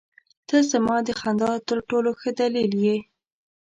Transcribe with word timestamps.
•ته 0.47 0.57
زما 0.71 0.95
د 1.07 1.09
خندا 1.19 1.51
تر 1.67 1.77
ټولو 1.89 2.09
ښه 2.19 2.29
دلیل 2.39 2.71
یې. 2.85 2.97